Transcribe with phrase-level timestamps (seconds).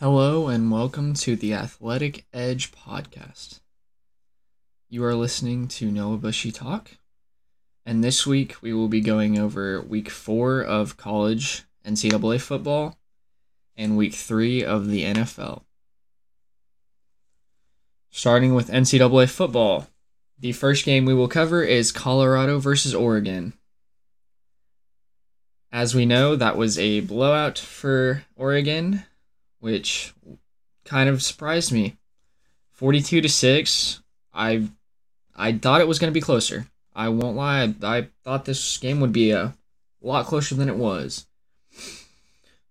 [0.00, 3.58] Hello and welcome to the Athletic Edge podcast.
[4.88, 6.92] You are listening to Noah Bushy Talk,
[7.84, 12.96] and this week we will be going over week four of college NCAA football
[13.76, 15.62] and week three of the NFL.
[18.08, 19.88] Starting with NCAA football,
[20.38, 23.52] the first game we will cover is Colorado versus Oregon.
[25.72, 29.02] As we know, that was a blowout for Oregon,
[29.60, 30.12] which
[30.84, 31.96] kind of surprised me.
[32.72, 34.02] 42 to 6.
[34.32, 34.68] I
[35.34, 36.66] I thought it was going to be closer.
[36.94, 37.62] I won't lie.
[37.62, 39.54] I, I thought this game would be a
[40.00, 41.26] lot closer than it was.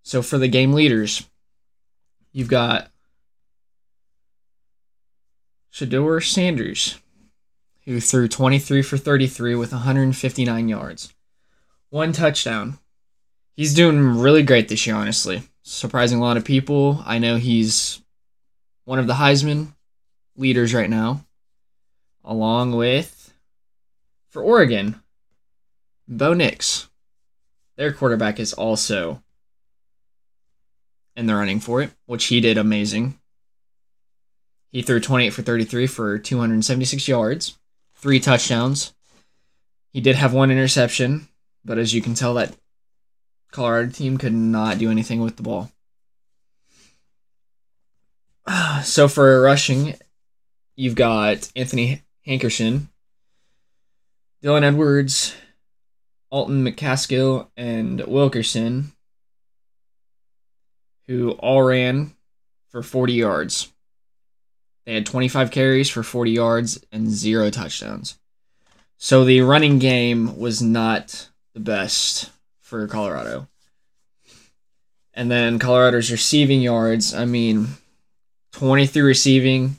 [0.03, 1.27] So for the game leaders,
[2.31, 2.91] you've got
[5.73, 6.99] Shedeur Sanders,
[7.85, 11.13] who threw 23 for 33 with 159 yards.
[11.89, 12.79] One touchdown.
[13.53, 15.43] He's doing really great this year, honestly.
[15.69, 17.03] Surprising a lot of people.
[17.05, 18.01] I know he's
[18.85, 19.73] one of the Heisman
[20.37, 21.25] leaders right now,
[22.23, 23.33] along with,
[24.29, 25.01] for Oregon,
[26.07, 26.87] Bo Nix.
[27.75, 29.21] Their quarterback is also
[31.17, 33.19] in the running for it, which he did amazing.
[34.71, 37.57] He threw 28 for 33 for 276 yards,
[37.93, 38.93] three touchdowns.
[39.91, 41.27] He did have one interception,
[41.65, 42.55] but as you can tell, that
[43.51, 45.71] Colorado team could not do anything with the ball.
[48.83, 49.95] So for rushing,
[50.75, 52.87] you've got Anthony Hankerson,
[54.43, 55.35] Dylan Edwards,
[56.29, 58.93] Alton McCaskill, and Wilkerson,
[61.07, 62.15] who all ran
[62.69, 63.73] for 40 yards.
[64.85, 68.17] They had 25 carries for 40 yards and zero touchdowns.
[68.97, 72.31] So the running game was not the best
[72.67, 73.47] for Colorado.
[75.13, 77.67] And then Colorado's receiving yards, I mean,
[78.51, 79.77] 23 receiving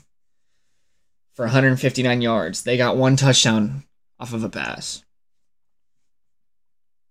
[1.35, 2.63] for 159 yards.
[2.63, 3.83] They got one touchdown
[4.19, 5.03] off of a pass.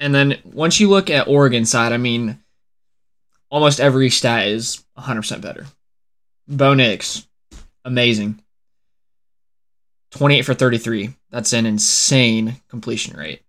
[0.00, 2.42] And then once you look at Oregon side, I mean,
[3.48, 5.64] almost every stat is 100% better.
[6.48, 7.26] Bo Nix,
[7.84, 8.42] amazing.
[10.10, 11.14] 28 for 33.
[11.30, 13.42] That's an insane completion rate.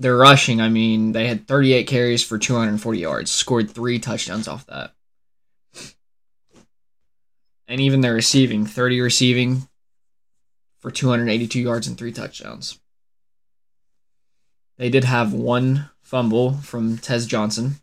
[0.00, 4.64] They're rushing, I mean, they had 38 carries for 240 yards, scored three touchdowns off
[4.66, 4.94] that.
[7.66, 9.68] And even their receiving, 30 receiving
[10.78, 12.78] for 282 yards and three touchdowns.
[14.76, 17.80] They did have one fumble from Tez Johnson.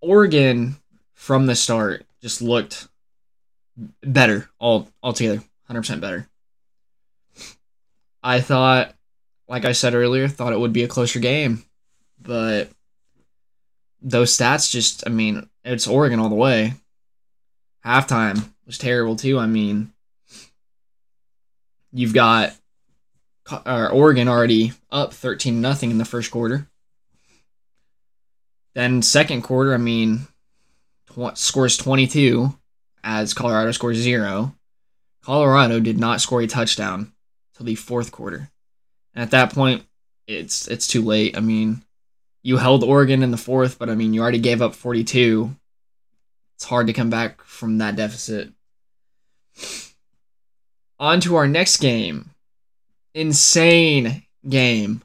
[0.00, 0.76] Oregon
[1.14, 2.88] from the start just looked
[4.02, 6.28] better all altogether, 100% better.
[8.22, 8.94] I thought
[9.48, 11.62] like I said earlier, thought it would be a closer game,
[12.18, 12.70] but
[14.00, 16.74] those stats just I mean, it's Oregon all the way.
[17.84, 19.38] Halftime was terrible too.
[19.38, 19.92] I mean,
[21.92, 22.54] you've got
[23.66, 26.66] Oregon already up 13 nothing in the first quarter.
[28.74, 30.28] Then second quarter, I mean,
[31.10, 32.56] tw- scores 22
[33.04, 34.54] as Colorado scores 0.
[35.22, 37.12] Colorado did not score a touchdown
[37.54, 38.50] till the fourth quarter.
[39.14, 39.84] And at that point,
[40.26, 41.36] it's it's too late.
[41.36, 41.82] I mean,
[42.42, 45.54] you held Oregon in the fourth, but I mean, you already gave up 42.
[46.56, 48.52] It's hard to come back from that deficit.
[50.98, 52.30] On to our next game.
[53.14, 55.02] Insane game.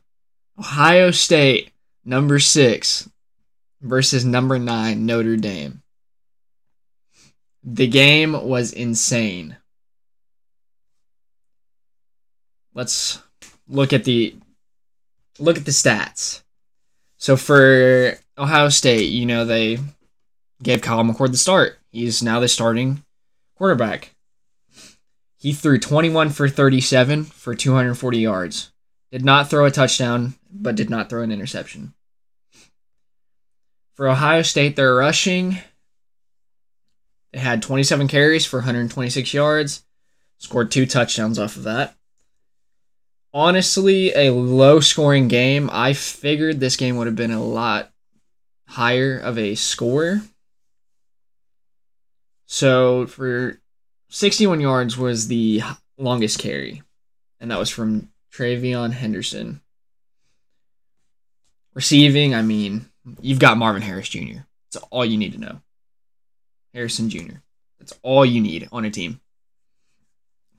[0.58, 1.72] Ohio State,
[2.04, 3.10] number six,
[3.82, 5.82] versus number nine, Notre Dame.
[7.64, 9.58] The game was insane.
[12.78, 13.24] Let's
[13.68, 14.36] look at the
[15.40, 16.44] look at the stats.
[17.18, 19.80] So for Ohio State, you know they
[20.62, 21.80] gave Kyle McCord the start.
[21.92, 23.04] He's now the starting
[23.56, 24.14] quarterback.
[25.40, 28.72] He threw 21 for 37 for 240 yards.
[29.12, 31.96] Did not throw a touchdown, but did not throw an interception.
[33.96, 35.58] For Ohio State, they're rushing.
[37.34, 39.84] They had 27 carries for 126 yards,
[40.38, 41.97] scored two touchdowns off of that.
[43.34, 45.70] Honestly, a low scoring game.
[45.72, 47.92] I figured this game would have been a lot
[48.68, 50.22] higher of a score.
[52.46, 53.60] So for
[54.10, 55.62] 61 yards was the
[55.98, 56.82] longest carry,
[57.40, 59.62] and that was from TreVeyon Henderson.
[61.74, 62.86] Receiving, I mean,
[63.22, 64.42] you've got Marvin Harris Jr.
[64.72, 65.62] That's all you need to know.
[66.74, 67.38] Harrison Jr.
[67.80, 69.20] That's all you need on a team.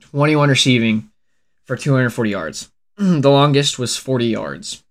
[0.01, 1.11] 21 receiving
[1.69, 2.73] for 240 yards.
[2.97, 4.83] the longest was 40 yards.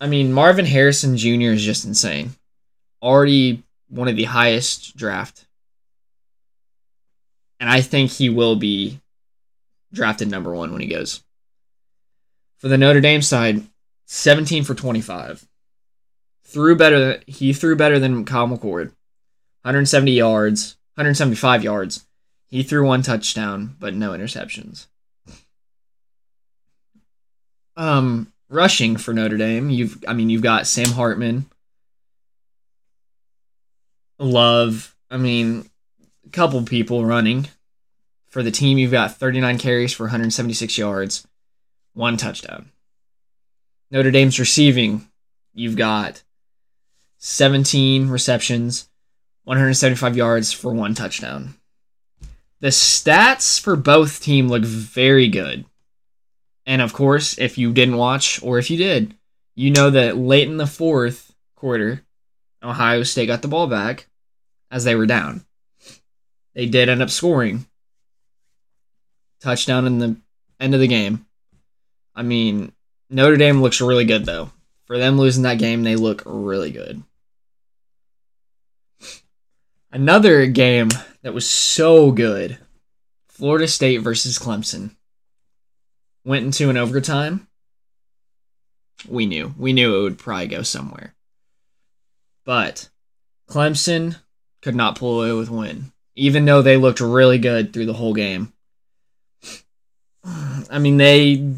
[0.00, 1.52] I mean, Marvin Harrison Jr.
[1.52, 2.34] is just insane.
[3.00, 5.46] Already one of the highest draft.
[7.60, 9.00] And I think he will be
[9.92, 11.22] drafted number one when he goes.
[12.58, 13.62] For the Notre Dame side,
[14.06, 15.46] 17 for 25.
[16.44, 17.20] Threw better.
[17.26, 18.92] He threw better than Kyle McCord.
[19.62, 22.06] 170 yards, 175 yards.
[22.46, 24.86] He threw one touchdown, but no interceptions.
[27.76, 31.46] Um, rushing for Notre Dame, you've I mean you've got Sam Hartman,
[34.18, 34.94] Love.
[35.10, 35.68] I mean,
[36.26, 37.48] a couple people running
[38.26, 38.78] for the team.
[38.78, 41.26] You've got 39 carries for 176 yards,
[41.94, 42.70] one touchdown.
[43.90, 45.06] Notre Dame's receiving,
[45.54, 46.22] you've got
[47.18, 48.88] 17 receptions,
[49.44, 51.54] 175 yards for one touchdown.
[52.60, 55.66] The stats for both team look very good.
[56.66, 59.14] And of course, if you didn't watch or if you did,
[59.54, 62.02] you know that late in the fourth quarter,
[62.62, 64.08] Ohio State got the ball back
[64.70, 65.44] as they were down.
[66.54, 67.66] They did end up scoring.
[69.40, 70.16] Touchdown in the
[70.58, 71.26] end of the game.
[72.14, 72.72] I mean,
[73.10, 74.50] Notre Dame looks really good though.
[74.86, 77.02] For them losing that game, they look really good.
[79.92, 80.88] Another game
[81.22, 82.58] that was so good
[83.28, 84.95] Florida State versus Clemson.
[86.26, 87.46] Went into an overtime.
[89.08, 89.54] We knew.
[89.56, 91.14] We knew it would probably go somewhere.
[92.44, 92.88] But
[93.48, 94.16] Clemson
[94.60, 98.12] could not pull away with win, even though they looked really good through the whole
[98.12, 98.52] game.
[100.68, 101.54] I mean, they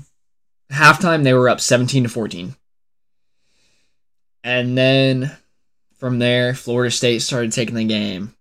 [0.70, 2.54] halftime they were up 17 to 14.
[4.44, 5.34] And then
[5.96, 8.34] from there, Florida State started taking the game.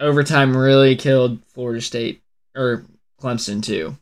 [0.00, 2.22] Overtime really killed Florida State
[2.56, 2.86] or
[3.20, 3.98] Clemson too.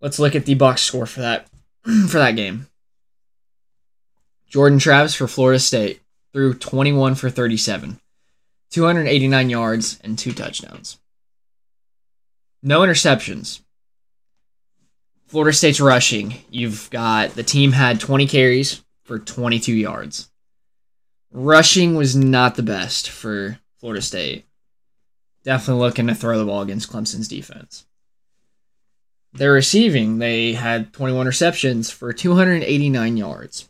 [0.00, 1.48] Let's look at the box score for that
[1.82, 2.66] for that game.
[4.48, 6.00] Jordan Travis for Florida State
[6.32, 7.98] threw 21 for 37,
[8.70, 10.98] 289 yards and two touchdowns.
[12.62, 13.60] No interceptions.
[15.26, 16.34] Florida State's rushing.
[16.50, 20.30] You've got the team had 20 carries for 22 yards.
[21.32, 24.46] Rushing was not the best for Florida State.
[25.44, 27.86] Definitely looking to throw the ball against Clemson's defense.
[29.36, 33.68] Their receiving, they had 21 receptions for 289 yards,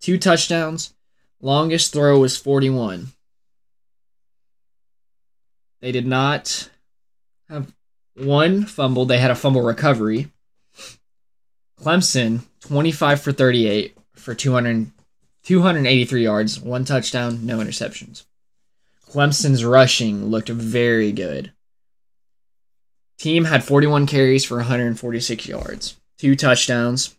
[0.00, 0.94] two touchdowns.
[1.40, 3.08] Longest throw was 41.
[5.80, 6.70] They did not
[7.48, 7.72] have
[8.14, 9.06] one fumble.
[9.06, 10.30] They had a fumble recovery.
[11.80, 14.90] Clemson, 25 for 38 for 200,
[15.44, 18.24] 283 yards, one touchdown, no interceptions.
[19.08, 21.52] Clemson's rushing looked very good.
[23.18, 27.16] Team had 41 carries for 146 yards, two touchdowns.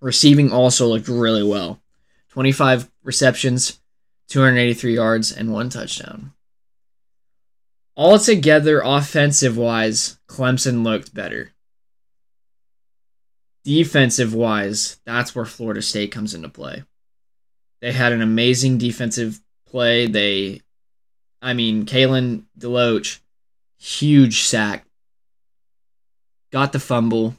[0.00, 1.80] Receiving also looked really well
[2.30, 3.80] 25 receptions,
[4.28, 6.32] 283 yards, and one touchdown.
[7.96, 11.52] Altogether, offensive wise, Clemson looked better.
[13.64, 16.84] Defensive wise, that's where Florida State comes into play.
[17.80, 20.06] They had an amazing defensive play.
[20.06, 20.62] They,
[21.40, 23.20] I mean, Kalen DeLoach,
[23.82, 24.86] huge sack,
[26.52, 27.34] got the fumble,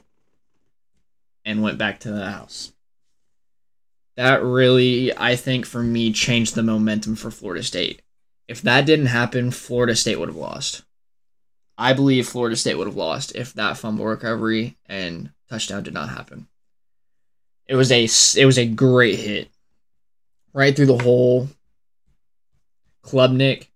[1.44, 2.72] and went back to the house.
[4.16, 8.02] That really, I think, for me, changed the momentum for Florida State.
[8.46, 10.82] If that didn't happen, Florida State would have lost.
[11.78, 16.10] I believe Florida State would have lost if that fumble recovery and touchdown did not
[16.10, 16.46] happen.
[17.66, 19.48] It was a it was a great hit
[20.52, 21.48] right through the hole.
[23.02, 23.68] Klubnik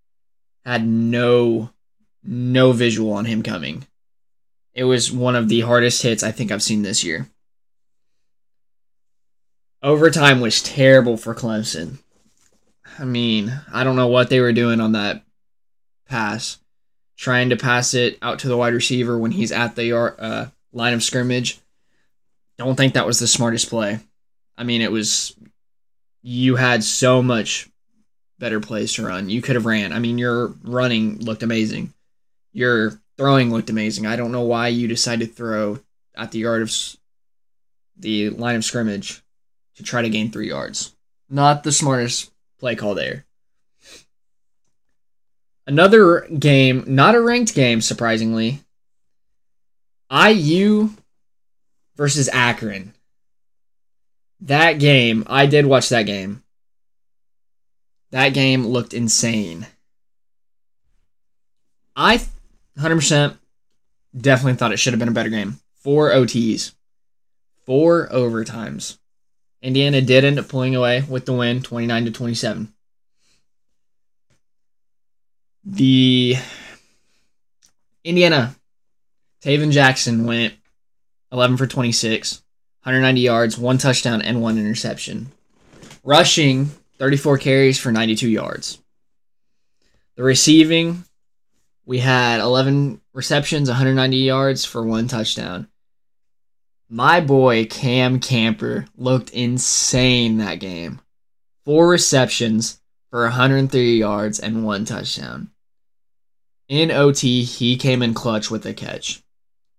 [0.64, 1.70] had no
[2.22, 3.86] no visual on him coming.
[4.74, 7.28] It was one of the hardest hits I think I've seen this year.
[9.82, 11.98] Overtime was terrible for Clemson.
[12.98, 15.22] I mean, I don't know what they were doing on that
[16.08, 16.58] pass.
[17.16, 20.94] Trying to pass it out to the wide receiver when he's at the uh, line
[20.94, 21.58] of scrimmage.
[22.56, 24.00] Don't think that was the smartest play.
[24.56, 25.34] I mean, it was.
[26.22, 27.68] You had so much
[28.38, 29.28] better plays to run.
[29.28, 29.92] You could have ran.
[29.92, 31.92] I mean, your running looked amazing.
[32.52, 34.06] Your throwing looked amazing.
[34.06, 35.80] I don't know why you decided to throw
[36.14, 36.72] at the yard of
[37.96, 39.22] the line of scrimmage
[39.76, 40.94] to try to gain three yards.
[41.28, 43.26] Not the smartest play call there.
[45.66, 48.62] Another game, not a ranked game, surprisingly.
[50.10, 50.90] IU
[51.96, 52.94] versus Akron.
[54.40, 56.42] That game, I did watch that game.
[58.10, 59.66] That game looked insane.
[61.94, 62.22] I
[62.78, 63.36] 100%
[64.16, 65.58] definitely thought it should have been a better game.
[65.76, 66.74] Four OTs.
[67.64, 68.98] four overtimes.
[69.60, 72.72] Indiana did end up pulling away with the win, 29 to 27.
[75.64, 76.36] The
[78.04, 78.54] Indiana
[79.42, 80.54] Tayven Jackson went
[81.32, 82.42] 11 for 26,
[82.84, 85.30] 190 yards, one touchdown, and one interception.
[86.04, 88.78] Rushing, 34 carries for 92 yards.
[90.16, 91.04] The receiving,
[91.88, 95.68] we had 11 receptions, 190 yards for one touchdown.
[96.90, 101.00] My boy Cam Camper looked insane that game.
[101.64, 102.78] Four receptions
[103.08, 105.50] for 130 yards and one touchdown.
[106.68, 109.22] In OT, he came in clutch with a catch.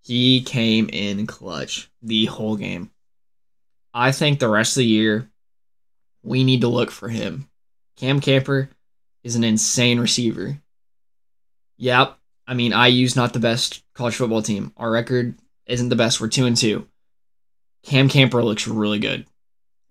[0.01, 2.89] He came in clutch the whole game.
[3.93, 5.29] I think the rest of the year,
[6.23, 7.47] we need to look for him.
[7.97, 8.71] Cam Camper
[9.23, 10.59] is an insane receiver.
[11.79, 12.17] Yep.
[12.45, 14.73] I mean, IU's not the best college football team.
[14.77, 16.19] Our record isn't the best.
[16.19, 16.85] We're 2 and 2.
[17.83, 19.25] Cam Camper looks really good.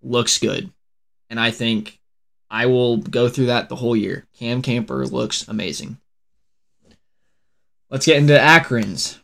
[0.03, 0.71] Looks good.
[1.31, 1.99] And I think
[2.51, 4.27] I will go through that the whole year.
[4.39, 5.99] Cam Camper looks amazing.
[7.91, 9.19] Let's get into Akron's.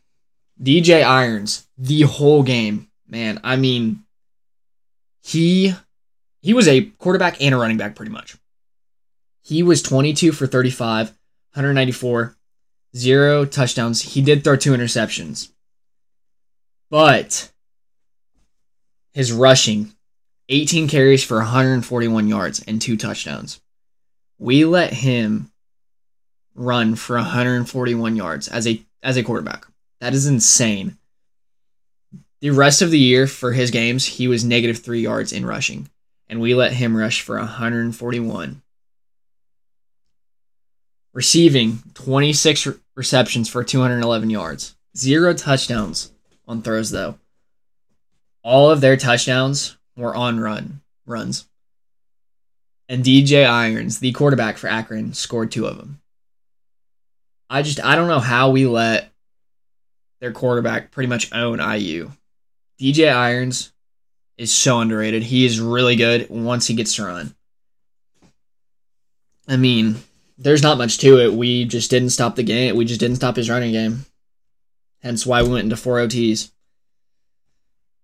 [0.63, 2.89] DJ Irons, the whole game.
[3.07, 4.05] Man, I mean,
[5.23, 5.75] he
[6.41, 8.37] he was a quarterback and a running back pretty much.
[9.43, 12.37] He was 22 for 35, 194,
[12.97, 14.03] zero touchdowns.
[14.03, 15.51] He did throw two interceptions.
[16.91, 17.51] But
[19.13, 19.93] his rushing,
[20.49, 23.61] 18 carries for 141 yards and two touchdowns.
[24.39, 25.51] We let him
[26.55, 29.67] run for 141 yards as a as a quarterback.
[30.01, 30.99] That is insane.
[32.41, 35.89] The rest of the year for his games, he was negative 3 yards in rushing,
[36.29, 38.63] and we let him rush for 141.
[41.15, 44.77] Receiving 26 receptions for 211 yards.
[44.97, 46.13] Zero touchdowns
[46.47, 47.19] on throws though.
[48.43, 51.49] All of their touchdowns were on run runs.
[52.89, 56.01] And DJ Irons, the quarterback for Akron, scored two of them.
[57.49, 59.11] I just I don't know how we let
[60.21, 62.11] their quarterback pretty much own IU.
[62.81, 63.73] DJ Irons
[64.37, 65.23] is so underrated.
[65.23, 67.35] He is really good once he gets to run.
[69.47, 69.97] I mean,
[70.37, 71.33] there's not much to it.
[71.33, 72.77] We just didn't stop the game.
[72.77, 74.07] We just didn't stop his running game.
[75.03, 76.51] Hence why we went into four OTs.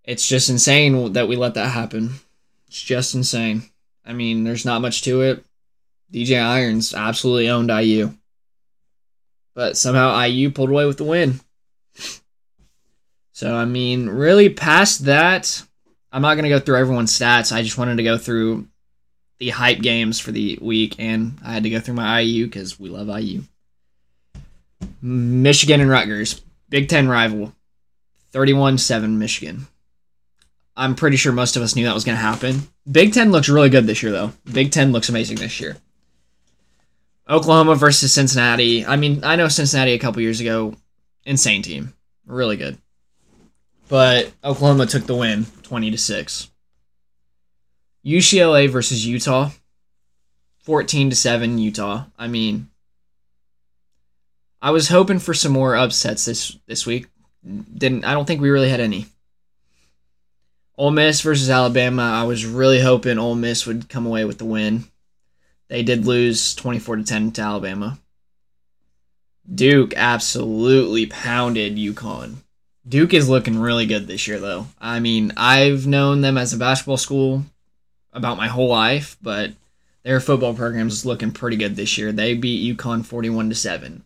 [0.05, 2.15] It's just insane that we let that happen.
[2.69, 3.65] It's just insane.
[4.05, 5.45] I mean, there's not much to it.
[6.13, 8.15] DJ Irons absolutely owned IU.
[9.55, 11.41] But somehow IU pulled away with the win.
[13.33, 15.63] So, I mean, really past that,
[16.13, 17.53] I'm not going to go through everyone's stats.
[17.53, 18.69] I just wanted to go through
[19.41, 22.79] the hype games for the week, and I had to go through my IU because
[22.79, 23.43] we love IU.
[25.03, 27.53] Michigan and Rutgers, Big Ten rival,
[28.33, 29.67] 31 7 Michigan.
[30.77, 32.69] I'm pretty sure most of us knew that was going to happen.
[32.91, 34.33] Big Ten looks really good this year, though.
[34.51, 35.77] Big Ten looks amazing this year.
[37.29, 38.85] Oklahoma versus Cincinnati.
[38.85, 40.75] I mean, I know Cincinnati a couple years ago,
[41.25, 41.95] insane team,
[42.27, 42.77] really good.
[43.89, 46.51] But Oklahoma took the win, twenty to six.
[48.05, 49.51] UCLA versus Utah,
[50.63, 52.05] fourteen to seven Utah.
[52.19, 52.69] I mean,
[54.63, 57.07] I was hoping for some more upsets this this week.
[57.45, 59.07] Didn't I don't think we really had any.
[60.77, 62.03] Ole Miss versus Alabama.
[62.03, 64.85] I was really hoping Ole Miss would come away with the win.
[65.69, 67.99] They did lose 24 to 10 to Alabama.
[69.53, 72.37] Duke absolutely pounded UConn.
[72.89, 74.67] Duke is looking really good this year, though.
[74.81, 77.45] I mean, I've known them as a basketball school
[78.13, 79.53] about my whole life, but
[80.03, 82.13] their football program is looking pretty good this year.
[82.13, 84.05] They beat UConn 41 to 7.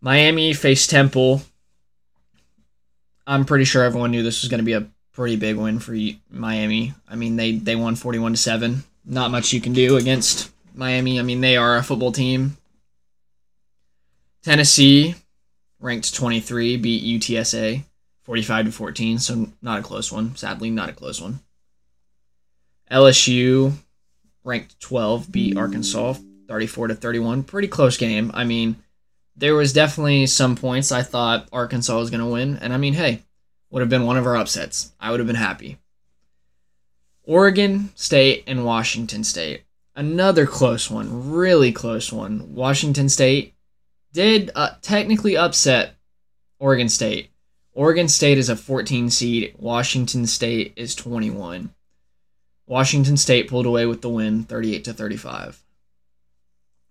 [0.00, 1.42] Miami faced Temple.
[3.26, 5.96] I'm pretty sure everyone knew this was going to be a pretty big win for
[6.30, 6.94] Miami.
[7.08, 11.18] I mean, they they won 41 to 7 not much you can do against Miami.
[11.18, 12.56] I mean, they are a football team.
[14.42, 15.14] Tennessee,
[15.80, 17.84] ranked 23, beat UTSA
[18.24, 20.36] 45 to 14, so not a close one.
[20.36, 21.40] Sadly, not a close one.
[22.90, 23.72] LSU,
[24.44, 26.14] ranked 12, beat Arkansas
[26.48, 27.42] 34 to 31.
[27.42, 28.30] Pretty close game.
[28.34, 28.76] I mean,
[29.36, 32.94] there was definitely some points I thought Arkansas was going to win, and I mean,
[32.94, 33.22] hey,
[33.70, 34.92] would have been one of our upsets.
[35.00, 35.78] I would have been happy.
[37.24, 39.64] Oregon State and Washington State.
[39.94, 42.54] Another close one, really close one.
[42.54, 43.54] Washington State
[44.12, 45.96] did uh, technically upset
[46.58, 47.30] Oregon State.
[47.72, 51.70] Oregon State is a 14 seed, Washington State is 21.
[52.66, 55.62] Washington State pulled away with the win 38 to 35.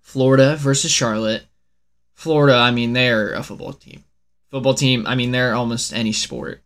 [0.02, 1.44] Florida versus Charlotte.
[2.14, 4.04] Florida, I mean, they're a football team.
[4.50, 6.62] Football team, I mean, they're almost any sport.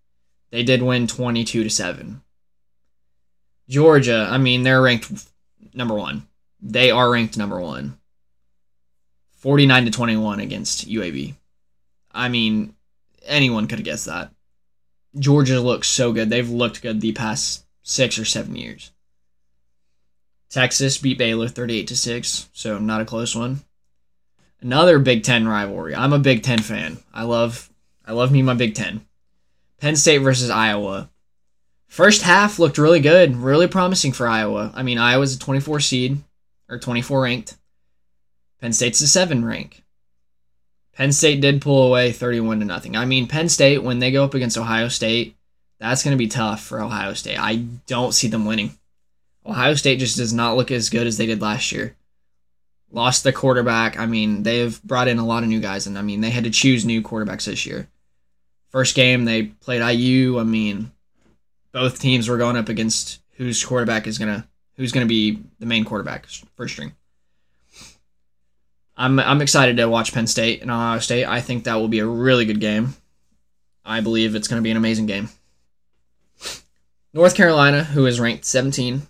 [0.52, 2.22] They did win 22 to 7.
[3.68, 5.12] Georgia, I mean, they're ranked
[5.74, 6.28] number 1.
[6.62, 7.98] They are ranked number 1.
[9.38, 11.34] 49 to 21 against UAB.
[12.12, 12.76] I mean,
[13.26, 14.32] anyone could have guessed that.
[15.18, 16.30] Georgia looks so good.
[16.30, 18.92] They've looked good the past 6 or 7 years.
[20.50, 23.62] Texas beat Baylor 38 to 6, so not a close one.
[24.62, 25.96] Another Big 10 rivalry.
[25.96, 26.98] I'm a Big 10 fan.
[27.14, 27.70] I love
[28.06, 29.06] I love me my Big 10.
[29.80, 31.10] Penn State versus Iowa.
[31.88, 34.72] First half looked really good, really promising for Iowa.
[34.76, 36.18] I mean, Iowa's a 24 seed
[36.68, 37.58] or 24 ranked.
[38.60, 39.84] Penn State's a 7 rank.
[40.94, 42.98] Penn State did pull away 31 to nothing.
[42.98, 45.36] I mean, Penn State when they go up against Ohio State,
[45.80, 47.40] that's going to be tough for Ohio State.
[47.40, 47.56] I
[47.88, 48.79] don't see them winning.
[49.50, 51.96] Ohio State just does not look as good as they did last year.
[52.92, 54.00] Lost the quarterback.
[54.00, 56.46] I mean, they've brought in a lot of new guys, and I mean, they had
[56.46, 57.88] to choose new quarterbacks this year.
[58.70, 60.40] First game, they played IU.
[60.40, 60.92] I mean,
[61.72, 65.86] both teams were going up against whose quarterback is gonna who's gonna be the main
[65.86, 66.94] quarterback first string.
[68.98, 71.26] I'm I'm excited to watch Penn State and Ohio State.
[71.26, 72.96] I think that will be a really good game.
[73.86, 75.30] I believe it's going to be an amazing game.
[77.14, 79.02] North Carolina, who is ranked 17,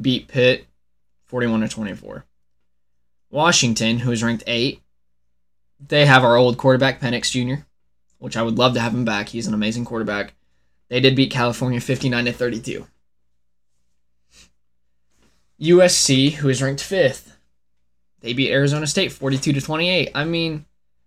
[0.00, 0.66] beat Pitt
[1.26, 2.24] 41 to 24.
[3.30, 4.80] Washington, who is ranked 8,
[5.86, 7.64] they have our old quarterback Penix Jr.,
[8.18, 9.28] which I would love to have him back.
[9.28, 10.34] He's an amazing quarterback.
[10.88, 12.86] They did beat California 59 to 32.
[15.60, 17.32] USC, who is ranked 5th,
[18.20, 20.10] they beat Arizona State 42 to 28.
[20.14, 20.64] I mean,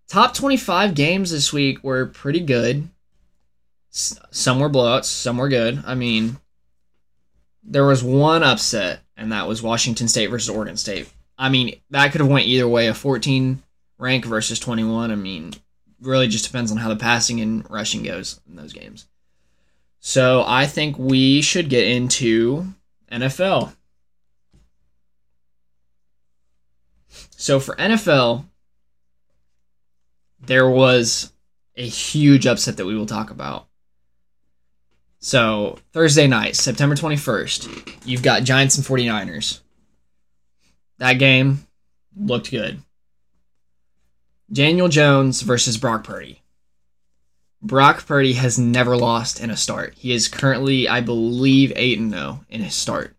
[0.07, 2.89] top 25 games this week were pretty good.
[3.89, 5.83] Some were blowouts, some were good.
[5.85, 6.37] I mean,
[7.67, 11.11] there was one upset, and that was Washington State versus Oregon State.
[11.37, 12.87] I mean, that could have went either way.
[12.87, 13.61] A 14
[13.99, 15.11] rank versus 21.
[15.11, 15.53] I mean,
[16.01, 19.07] really just depends on how the passing and rushing goes in those games.
[19.99, 22.67] So I think we should get into
[23.11, 23.73] NFL.
[27.31, 28.45] So for NFL,
[30.39, 31.33] there was
[31.75, 33.66] a huge upset that we will talk about.
[35.19, 39.61] So, Thursday night, September 21st, you've got Giants and 49ers.
[40.99, 41.65] That game
[42.15, 42.79] looked good.
[44.51, 46.41] Daniel Jones versus Brock Purdy.
[47.61, 49.95] Brock Purdy has never lost in a start.
[49.95, 53.15] He is currently, I believe, 8 0 in his start.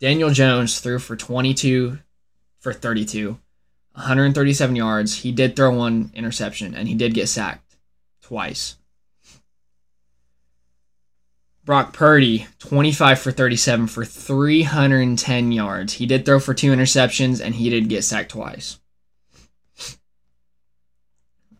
[0.00, 1.98] Daniel Jones threw for 22
[2.60, 3.38] for 32,
[3.92, 5.16] 137 yards.
[5.16, 7.76] He did throw one interception and he did get sacked
[8.22, 8.76] twice.
[11.64, 15.94] Brock Purdy, 25 for 37 for 310 yards.
[15.94, 18.78] He did throw for two interceptions and he did get sacked twice.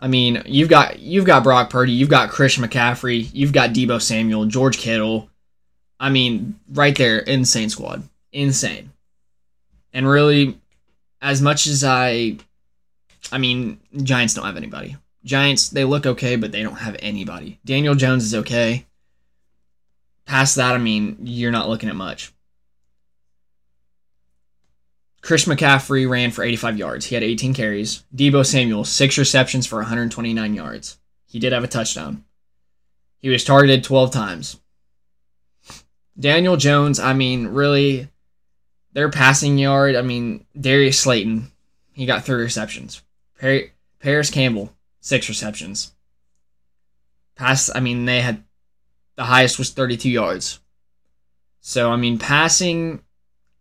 [0.00, 4.02] I mean, you've got you've got Brock Purdy, you've got Chris McCaffrey, you've got Deebo
[4.02, 5.30] Samuel, George Kittle.
[6.00, 8.02] I mean, right there, insane squad.
[8.32, 8.90] Insane.
[9.92, 10.58] And really,
[11.20, 12.38] as much as I
[13.30, 14.96] I mean, Giants don't have anybody.
[15.24, 17.60] Giants, they look okay, but they don't have anybody.
[17.64, 18.86] Daniel Jones is okay.
[20.26, 22.32] Past that, I mean, you're not looking at much.
[25.20, 27.06] Chris McCaffrey ran for 85 yards.
[27.06, 28.02] He had 18 carries.
[28.14, 30.98] Deebo Samuel, six receptions for 129 yards.
[31.26, 32.24] He did have a touchdown.
[33.18, 34.58] He was targeted 12 times.
[36.18, 38.08] Daniel Jones, I mean, really,
[38.92, 41.52] their passing yard, I mean, Darius Slayton,
[41.92, 43.00] he got three receptions.
[44.00, 45.92] Parris Campbell, six receptions.
[47.36, 48.42] Pass, I mean, they had
[49.16, 50.60] the highest was 32 yards.
[51.60, 53.02] So, I mean, passing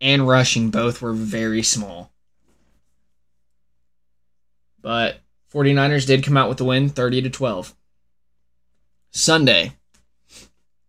[0.00, 2.12] and rushing both were very small.
[4.80, 5.20] But
[5.52, 7.74] 49ers did come out with the win 30 to 12.
[9.12, 9.74] Sunday.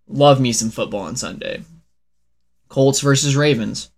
[0.08, 1.62] Love me some football on Sunday.
[2.70, 3.92] Colts versus Ravens.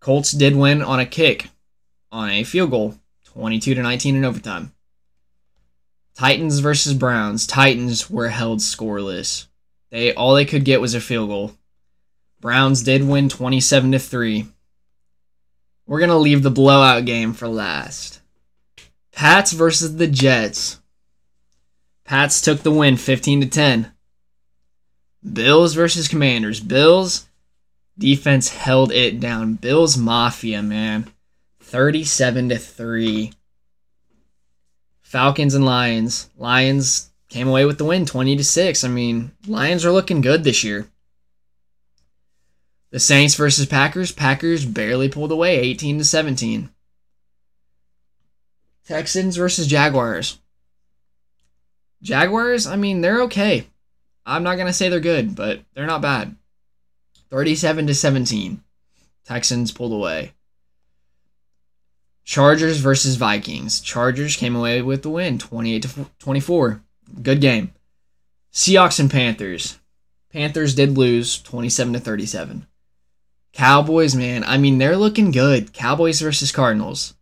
[0.00, 1.48] Colts did win on a kick
[2.12, 4.72] on a field goal, 22 to 19 in overtime.
[6.14, 7.46] Titans versus Browns.
[7.46, 9.46] Titans were held scoreless.
[9.94, 11.52] They all they could get was a field goal.
[12.40, 14.44] Browns did win 27 to 3.
[15.86, 18.20] We're going to leave the blowout game for last.
[19.12, 20.80] Pats versus the Jets.
[22.02, 23.92] Pats took the win 15 to 10.
[25.32, 26.58] Bills versus Commanders.
[26.58, 27.28] Bills
[27.96, 29.54] defense held it down.
[29.54, 31.08] Bills Mafia, man.
[31.60, 33.32] 37 to 3.
[35.02, 36.30] Falcons and Lions.
[36.36, 38.84] Lions came away with the win 20 to 6.
[38.84, 40.86] I mean, Lions are looking good this year.
[42.90, 46.70] The Saints versus Packers, Packers barely pulled away 18 to 17.
[48.86, 50.38] Texans versus Jaguars.
[52.02, 53.66] Jaguars, I mean, they're okay.
[54.24, 56.36] I'm not gonna say they're good, but they're not bad.
[57.30, 58.62] 37 to 17.
[59.24, 60.34] Texans pulled away.
[62.24, 63.80] Chargers versus Vikings.
[63.80, 66.83] Chargers came away with the win, 28 to 24.
[67.22, 67.72] Good game.
[68.52, 69.78] Seahawks and Panthers.
[70.32, 72.66] Panthers did lose 27 to 37.
[73.52, 75.72] Cowboys, man, I mean, they're looking good.
[75.72, 77.14] Cowboys versus Cardinals.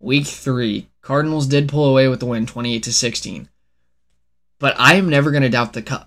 [0.00, 0.88] Week 3.
[1.00, 3.48] Cardinals did pull away with the win, 28 to 16.
[4.58, 6.06] But I am never going to doubt the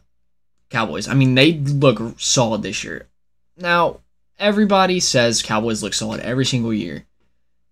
[0.69, 1.07] Cowboys.
[1.07, 3.07] I mean, they look solid this year.
[3.57, 4.01] Now,
[4.37, 7.05] everybody says Cowboys look solid every single year.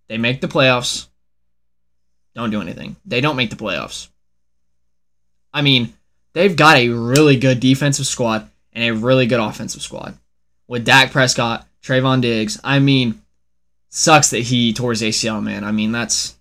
[0.07, 1.07] They make the playoffs.
[2.33, 2.95] Don't do anything.
[3.05, 4.07] They don't make the playoffs.
[5.53, 5.93] I mean,
[6.33, 10.17] they've got a really good defensive squad and a really good offensive squad.
[10.67, 13.21] With Dak Prescott, Trevon Diggs, I mean,
[13.89, 15.63] sucks that he tore his ACL, man.
[15.63, 16.35] I mean, that's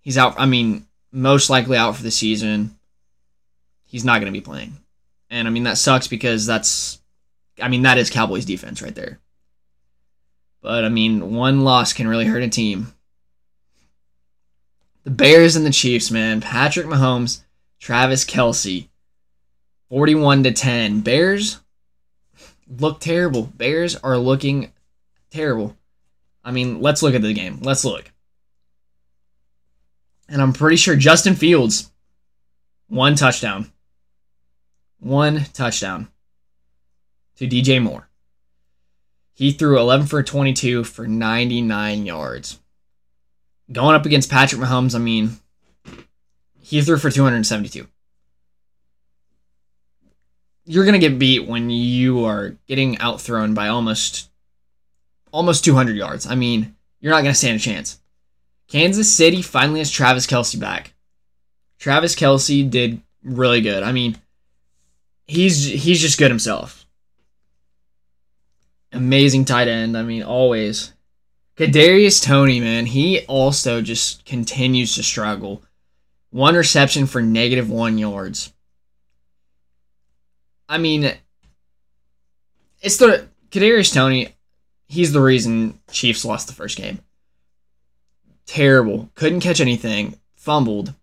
[0.00, 0.34] he's out.
[0.38, 2.76] I mean, most likely out for the season.
[3.84, 4.76] He's not going to be playing.
[5.30, 7.00] And I mean, that sucks because that's,
[7.60, 9.18] I mean, that is Cowboys defense right there.
[10.60, 12.92] But I mean, one loss can really hurt a team.
[15.04, 16.40] The Bears and the Chiefs, man.
[16.40, 17.40] Patrick Mahomes,
[17.80, 18.88] Travis Kelce,
[19.88, 21.00] 41 to 10.
[21.00, 21.60] Bears
[22.68, 23.42] look terrible.
[23.42, 24.72] Bears are looking
[25.30, 25.76] terrible.
[26.44, 27.60] I mean, let's look at the game.
[27.62, 28.10] Let's look.
[30.28, 31.90] And I'm pretty sure Justin Fields,
[32.88, 33.70] one touchdown.
[35.00, 36.08] One touchdown
[37.36, 38.08] to DJ Moore.
[39.32, 42.58] He threw 11 for 22 for 99 yards.
[43.70, 45.38] Going up against Patrick Mahomes, I mean,
[46.68, 47.88] he threw for 272.
[50.66, 54.28] You're going to get beat when you are getting outthrown by almost
[55.32, 56.26] almost 200 yards.
[56.26, 57.98] I mean, you're not going to stand a chance.
[58.66, 60.92] Kansas City finally has Travis Kelce back.
[61.78, 63.82] Travis Kelce did really good.
[63.82, 64.18] I mean,
[65.26, 66.84] he's he's just good himself.
[68.92, 69.96] Amazing tight end.
[69.96, 70.92] I mean, always.
[71.56, 75.62] Kadarius Toney, man, he also just continues to struggle.
[76.30, 78.52] One reception for negative one yards.
[80.68, 81.12] I mean,
[82.82, 84.34] it's the Kadarius Toney.
[84.86, 87.00] He's the reason Chiefs lost the first game.
[88.46, 89.10] Terrible.
[89.14, 90.18] Couldn't catch anything.
[90.36, 90.94] Fumbled.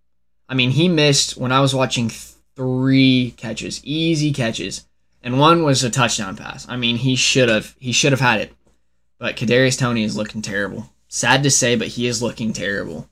[0.48, 2.10] I mean, he missed when I was watching
[2.56, 4.88] three catches, easy catches,
[5.22, 6.68] and one was a touchdown pass.
[6.70, 8.54] I mean, he should have he should have had it.
[9.18, 10.90] But Kadarius Toney is looking terrible.
[11.08, 13.10] Sad to say, but he is looking terrible.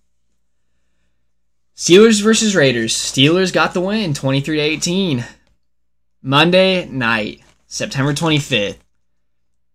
[1.76, 2.94] Steelers versus Raiders.
[2.94, 5.26] Steelers got the win, 23 to 18.
[6.22, 8.78] Monday night, September 25th.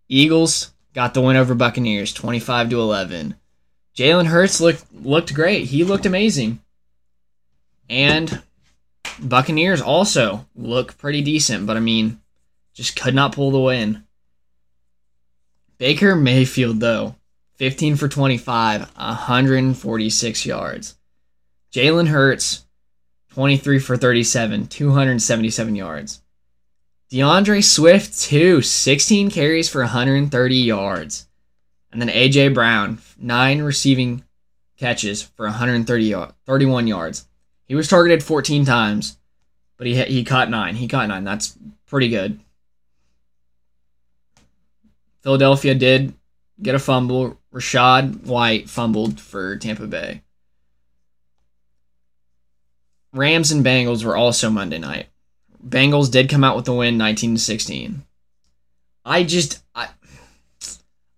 [0.09, 3.35] Eagles got the win over Buccaneers, 25 to 11.
[3.97, 5.67] Jalen Hurts looked looked great.
[5.67, 6.61] He looked amazing.
[7.91, 8.43] And
[9.21, 12.21] Buccaneers also look pretty decent, but I mean,
[12.75, 14.05] just could not pull the win.
[15.79, 17.17] Baker Mayfield, though,
[17.57, 20.95] 15 for 25, 146 yards.
[21.73, 22.65] Jalen Hurts,
[23.31, 26.23] 23 for 37, 277 yards.
[27.11, 31.27] D'Andre Swift, too, 16 carries for 130 yards.
[31.91, 32.49] And then A.J.
[32.49, 34.25] Brown, 9 receiving
[34.79, 36.15] catches for 130
[36.47, 37.27] 31 yards.
[37.67, 39.19] He was targeted 14 times,
[39.77, 40.77] but he he caught 9.
[40.77, 41.25] He caught 9.
[41.25, 42.41] That's pretty good.
[45.23, 46.15] Philadelphia did
[46.63, 47.39] get a fumble.
[47.53, 50.23] Rachaad White fumbled for Tampa Bay.
[53.19, 55.09] Rams and Bengals were also Monday night.
[55.67, 58.05] Bengals did come out with the win 19 to 16.
[59.05, 59.89] I just I,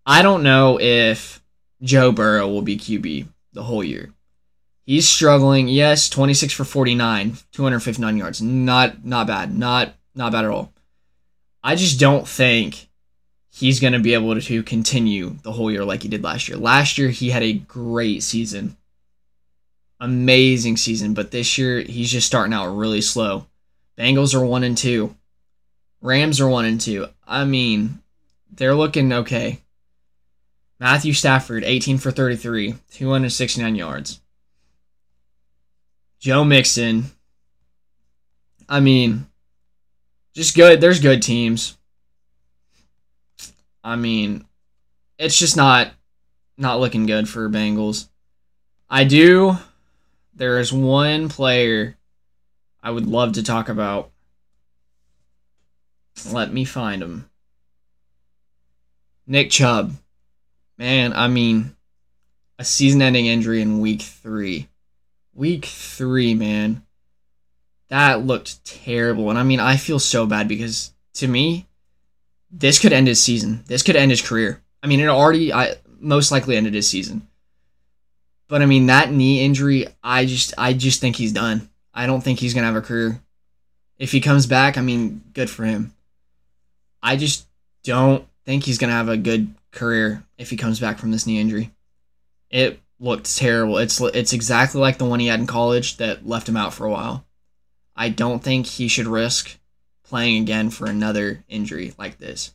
[0.06, 1.42] I don't know if
[1.82, 4.10] Joe Burrow will be QB the whole year.
[4.86, 5.68] He's struggling.
[5.68, 8.40] Yes, 26 for 49, 259 yards.
[8.40, 9.56] Not not bad.
[9.56, 10.72] Not not bad at all.
[11.62, 12.88] I just don't think
[13.50, 16.56] he's going to be able to continue the whole year like he did last year.
[16.56, 18.76] Last year, he had a great season.
[20.00, 23.46] Amazing season, but this year, he's just starting out really slow.
[23.98, 25.14] Bengals are 1 and 2.
[26.00, 27.06] Rams are 1 and 2.
[27.26, 28.00] I mean,
[28.50, 29.60] they're looking okay.
[30.78, 34.20] Matthew Stafford, 18 for 33, 269 yards.
[36.18, 37.04] Joe Mixon.
[38.68, 39.26] I mean,
[40.34, 40.80] just good.
[40.80, 41.76] There's good teams.
[43.82, 44.44] I mean,
[45.18, 45.90] it's just not
[46.56, 48.08] not looking good for Bengals.
[48.88, 49.56] I do.
[50.40, 51.98] There is one player
[52.82, 54.10] I would love to talk about.
[56.32, 57.28] Let me find him.
[59.26, 59.92] Nick Chubb.
[60.78, 61.76] Man, I mean,
[62.58, 64.70] a season ending injury in week three.
[65.34, 66.86] Week three, man.
[67.88, 69.28] that looked terrible.
[69.28, 71.66] And I mean, I feel so bad because to me,
[72.50, 73.62] this could end his season.
[73.66, 74.62] This could end his career.
[74.82, 77.28] I mean, it already I most likely ended his season.
[78.50, 81.70] But I mean, that knee injury, I just I just think he's done.
[81.94, 83.22] I don't think he's to have a career.
[83.96, 85.94] If he comes back, I mean, good for him.
[87.00, 87.46] I just
[87.84, 91.38] don't think he's to have a good career if he comes back from this knee
[91.38, 91.70] injury.
[92.50, 93.78] It looked terrible.
[93.78, 96.84] It's it's exactly like the one he had in college that left him out for
[96.84, 97.24] a while.
[97.94, 99.58] I don't think he should risk
[100.02, 102.52] playing again for another injury like this.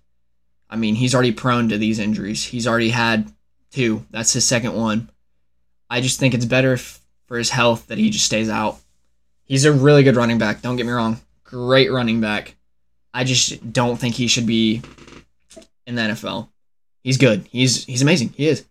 [0.69, 2.43] I mean, he's already prone to these injuries.
[2.43, 3.31] He's already had
[3.71, 4.05] two.
[4.11, 5.09] That's his second one.
[5.89, 6.77] I just think it's better
[7.27, 8.79] for his health that he just stays out.
[9.45, 10.61] He's a really good running back.
[10.61, 11.19] Don't get me wrong.
[11.43, 12.55] Great running back.
[13.13, 14.81] I just don't think he should be
[15.85, 16.49] in the NFL.
[17.03, 17.47] He's good.
[17.51, 18.29] He's he's amazing.
[18.29, 18.65] He is.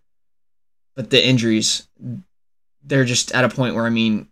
[0.95, 1.87] But the injuries,
[2.83, 4.27] they're just at a point where I mean,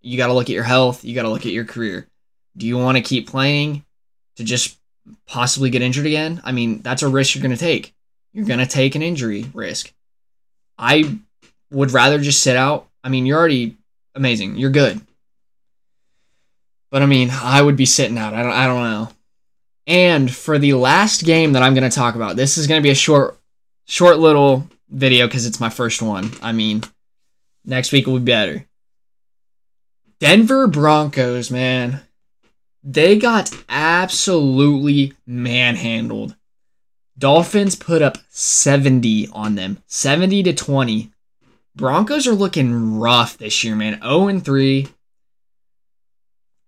[0.00, 1.04] you got to look at your health.
[1.04, 2.06] You got to look at your career.
[2.56, 3.84] Do you want to keep playing
[4.36, 4.78] to just
[5.26, 6.40] possibly get injured again?
[6.44, 7.94] I mean, that's a risk you're going to take.
[8.32, 9.92] You're going to take an injury risk.
[10.78, 11.18] I
[11.72, 12.88] would rather just sit out.
[13.02, 13.76] I mean, you're already
[14.14, 14.56] amazing.
[14.56, 15.00] You're good.
[16.90, 18.34] But I mean, I would be sitting out.
[18.34, 19.08] I don't I don't know.
[19.86, 22.82] And for the last game that I'm going to talk about, this is going to
[22.82, 23.38] be a short
[23.86, 26.30] short little video cuz it's my first one.
[26.42, 26.84] I mean,
[27.64, 28.66] next week will be better.
[30.20, 32.02] Denver Broncos, man.
[32.84, 36.36] They got absolutely manhandled.
[37.16, 39.82] Dolphins put up 70 on them.
[39.86, 41.11] 70 to 20.
[41.74, 44.00] Broncos are looking rough this year, man.
[44.02, 44.88] 0 and 3.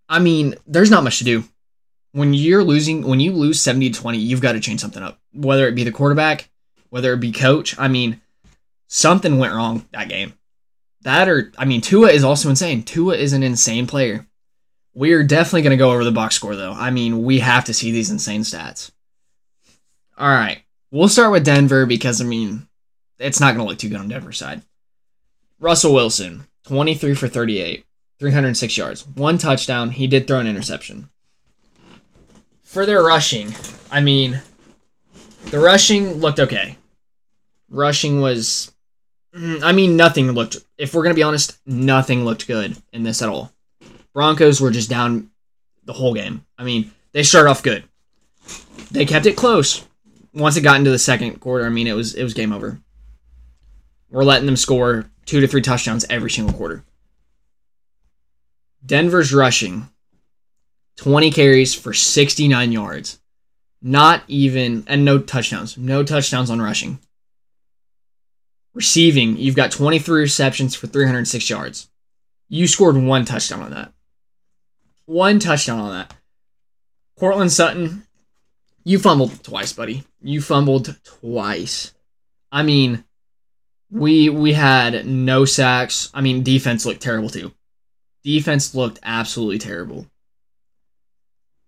[0.09, 1.45] I mean, there's not much to do.
[2.13, 5.19] When you're losing, when you lose 70 to 20, you've got to change something up.
[5.33, 6.49] Whether it be the quarterback,
[6.91, 7.79] whether it be coach.
[7.79, 8.21] I mean,
[8.87, 10.35] something went wrong that game.
[11.03, 12.83] That or, I mean, Tua is also insane.
[12.83, 14.27] Tua is an insane player.
[14.95, 16.73] We're definitely going to go over the box score, though.
[16.73, 18.93] I mean, we have to see these insane stats.
[20.17, 20.63] All right.
[20.93, 22.69] We'll start with Denver because, I mean,
[23.19, 24.63] it's not going to look too good on Denver's side.
[25.65, 27.87] Russell Wilson, 23 for 38,
[28.19, 29.93] 306 yards, one touchdown.
[29.93, 31.09] He did throw an interception.
[32.63, 33.55] For their rushing,
[33.91, 34.43] I mean,
[35.47, 36.77] the rushing looked okay.
[37.71, 38.73] Rushing was,
[39.35, 43.03] mm, I mean, nothing looked, if we're going to be honest, nothing looked good in
[43.03, 43.51] this at all.
[44.13, 45.31] Broncos were just down
[45.87, 46.45] the whole game.
[46.59, 47.85] I mean, they started off good.
[48.91, 49.83] They kept it close.
[50.35, 52.81] Once it got into the second quarter, I mean, it was it was game over.
[54.11, 56.85] We're letting them score two to three touchdowns every single quarter.
[58.85, 59.89] Denver's rushing
[60.97, 63.21] 20 carries for 69 yards.
[63.83, 65.77] Not even, and no touchdowns.
[65.77, 66.99] No touchdowns on rushing.
[68.73, 71.89] Receiving, you've got 23 receptions for 306 yards.
[72.49, 73.93] You scored one touchdown on that.
[75.07, 76.15] One touchdown on that.
[77.19, 78.05] Courtland Sutton,
[78.85, 80.05] you fumbled twice, buddy.
[80.23, 81.93] You fumbled twice.
[82.51, 83.05] I mean,
[83.95, 86.11] we we had no sacks.
[86.13, 87.53] I mean, defense looked terrible too.
[88.25, 90.07] Defense looked absolutely terrible.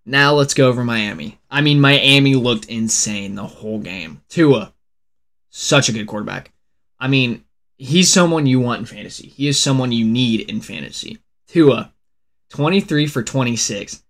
[0.05, 1.39] Now let's go over Miami.
[1.49, 4.21] I mean, Miami looked insane the whole game.
[4.29, 4.73] Tua,
[5.49, 6.51] such a good quarterback.
[6.99, 7.45] I mean,
[7.77, 9.27] he's someone you want in fantasy.
[9.27, 11.19] He is someone you need in fantasy.
[11.47, 11.93] Tua,
[12.49, 14.03] 23 for 26.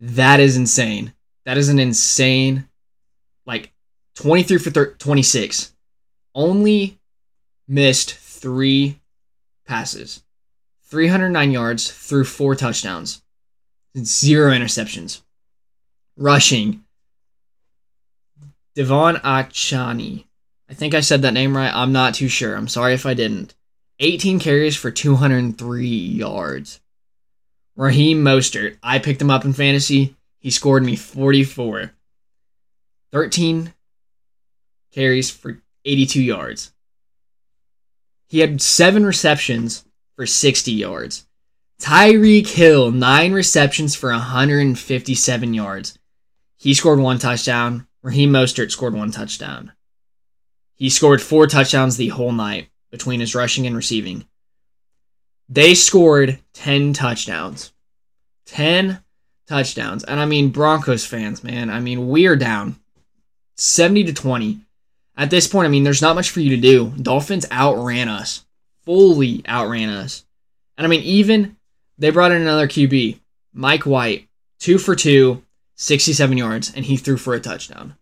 [0.00, 1.14] That is insane.
[1.46, 2.68] That is an insane,
[3.44, 3.72] like
[4.16, 5.72] 23 for 26.
[6.34, 6.98] Only
[7.68, 9.00] missed three
[9.66, 10.22] passes,
[10.84, 13.22] 309 yards through four touchdowns,
[13.96, 15.22] zero interceptions.
[16.16, 16.84] Rushing,
[18.74, 20.24] Devon Achani.
[20.68, 21.74] I think I said that name right.
[21.74, 22.54] I'm not too sure.
[22.54, 23.54] I'm sorry if I didn't.
[24.00, 26.80] 18 carries for 203 yards.
[27.76, 28.76] Raheem Mostert.
[28.82, 30.14] I picked him up in fantasy.
[30.38, 31.92] He scored me 44.
[33.12, 33.72] 13
[34.92, 36.72] carries for 82 yards.
[38.28, 39.84] He had seven receptions
[40.16, 41.26] for 60 yards.
[41.80, 45.98] Tyreek Hill, nine receptions for 157 yards.
[46.58, 47.86] He scored one touchdown.
[48.02, 49.72] Raheem Mostert scored one touchdown.
[50.74, 54.26] He scored four touchdowns the whole night between his rushing and receiving.
[55.48, 57.72] They scored 10 touchdowns.
[58.46, 59.00] 10
[59.46, 60.04] touchdowns.
[60.04, 62.76] And I mean, Broncos fans, man, I mean, we are down
[63.56, 64.60] 70 to 20.
[65.16, 66.88] At this point, I mean, there's not much for you to do.
[67.00, 68.44] Dolphins outran us,
[68.84, 70.24] fully outran us.
[70.76, 71.56] And I mean, even
[71.98, 73.18] they brought in another QB,
[73.54, 75.42] Mike White, two for two,
[75.76, 77.96] 67 yards, and he threw for a touchdown.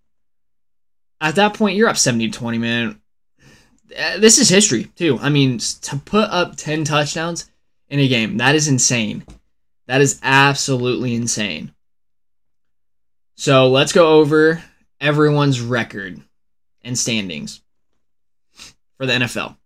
[1.20, 3.00] At that point, you're up 70 to 20, man.
[3.96, 5.18] Uh, this is history too.
[5.20, 7.50] I mean, to put up 10 touchdowns
[7.88, 9.24] in a game, that is insane.
[9.86, 11.72] That is absolutely insane.
[13.36, 14.62] So let's go over
[15.00, 16.20] everyone's record
[16.84, 17.62] and standings
[18.96, 19.56] for the NFL.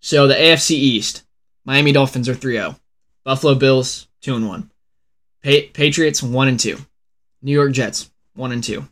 [0.00, 1.24] So the AFC East,
[1.64, 2.78] Miami Dolphins are 3-0.
[3.24, 4.70] Buffalo Bills 2 and 1.
[5.44, 6.78] Pa- Patriots 1 and 2.
[7.42, 8.86] New York Jets 1 and 2.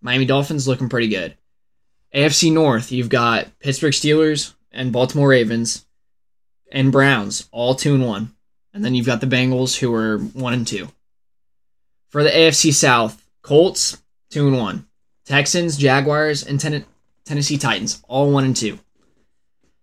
[0.00, 1.36] Miami Dolphins looking pretty good.
[2.14, 5.84] AFC North, you've got Pittsburgh Steelers and Baltimore Ravens
[6.70, 8.34] and Browns all 2 and 1.
[8.74, 10.88] And then you've got the Bengals who are 1 and 2.
[12.10, 14.87] For the AFC South, Colts 2 and 1.
[15.28, 16.86] Texans, Jaguars and Ten-
[17.26, 18.78] Tennessee Titans all 1 and 2.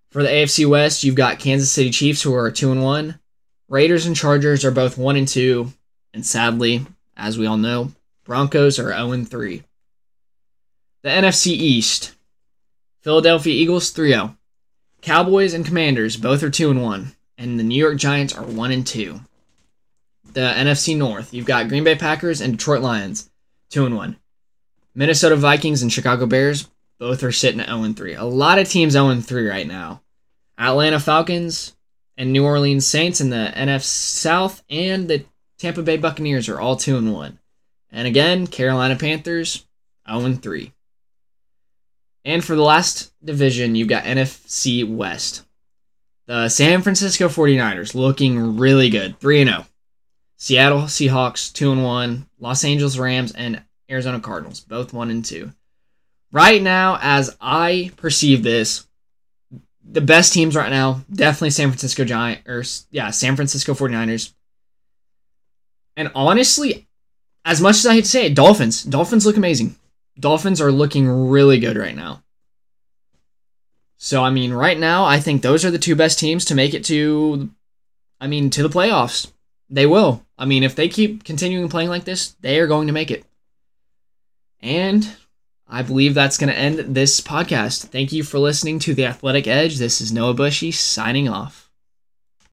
[0.10, 3.20] For the AFC West, you've got Kansas City Chiefs who are 2 and 1.
[3.70, 5.72] Raiders and Chargers are both 1 and 2,
[6.16, 7.92] and sadly, as we all know,
[8.24, 9.62] Broncos are 0 and 3.
[11.04, 12.16] The NFC East.
[13.04, 14.36] Philadelphia Eagles 3-0.
[15.04, 18.72] Cowboys and Commanders both are 2 and 1, and the New York Giants are 1
[18.72, 19.20] and 2.
[20.34, 23.30] The NFC North, you've got Green Bay Packers and Detroit Lions
[23.70, 24.16] 2 and 1.
[24.96, 28.16] Minnesota Vikings and Chicago Bears both are sitting at 0 and 3.
[28.16, 30.02] A lot of teams 0 and 3 right now.
[30.58, 31.76] Atlanta Falcons
[32.18, 35.26] and New Orleans Saints in the NFC South and the
[35.60, 37.40] Tampa Bay Buccaneers are all 2 and 1.
[37.92, 39.66] And again, Carolina Panthers
[40.10, 40.72] 0 and 3.
[42.24, 45.44] And for the last division, you've got NFC West.
[46.26, 49.66] The San Francisco 49ers looking really good, 3 0.
[50.38, 55.52] Seattle Seahawks 2 and 1, Los Angeles Rams and Arizona Cardinals both 1 and 2.
[56.32, 58.88] Right now as I perceive this,
[59.84, 64.34] the best teams right now, definitely San Francisco Giant or yeah, San Francisco 49ers.
[65.96, 66.88] And honestly,
[67.46, 68.84] as much as I hate to say it, Dolphins.
[68.84, 69.76] Dolphins look amazing.
[70.20, 72.24] Dolphins are looking really good right now.
[73.98, 76.74] So I mean, right now I think those are the two best teams to make
[76.74, 77.50] it to
[78.20, 79.32] I mean, to the playoffs.
[79.70, 80.26] They will.
[80.38, 83.26] I mean, if they keep continuing playing like this, they are going to make it.
[84.66, 85.08] And
[85.68, 87.90] I believe that's going to end this podcast.
[87.90, 89.78] Thank you for listening to The Athletic Edge.
[89.78, 91.65] This is Noah Bushy signing off.